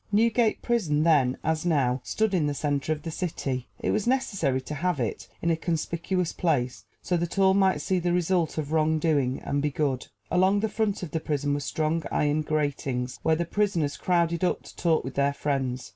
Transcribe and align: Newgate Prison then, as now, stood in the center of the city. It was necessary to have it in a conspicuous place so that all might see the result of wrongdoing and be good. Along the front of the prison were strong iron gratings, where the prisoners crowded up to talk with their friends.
Newgate 0.11 0.63
Prison 0.63 1.03
then, 1.03 1.37
as 1.43 1.63
now, 1.63 2.01
stood 2.03 2.33
in 2.33 2.47
the 2.47 2.55
center 2.55 2.91
of 2.91 3.03
the 3.03 3.11
city. 3.11 3.67
It 3.77 3.91
was 3.91 4.07
necessary 4.07 4.59
to 4.61 4.73
have 4.73 4.99
it 4.99 5.27
in 5.43 5.51
a 5.51 5.55
conspicuous 5.55 6.33
place 6.33 6.85
so 7.03 7.15
that 7.17 7.37
all 7.37 7.53
might 7.53 7.81
see 7.81 7.99
the 7.99 8.11
result 8.11 8.57
of 8.57 8.71
wrongdoing 8.71 9.43
and 9.43 9.61
be 9.61 9.69
good. 9.69 10.07
Along 10.31 10.59
the 10.61 10.69
front 10.69 11.03
of 11.03 11.11
the 11.11 11.19
prison 11.19 11.53
were 11.53 11.59
strong 11.59 12.01
iron 12.11 12.41
gratings, 12.41 13.19
where 13.21 13.35
the 13.35 13.45
prisoners 13.45 13.95
crowded 13.95 14.43
up 14.43 14.63
to 14.63 14.75
talk 14.75 15.03
with 15.03 15.13
their 15.13 15.33
friends. 15.33 15.89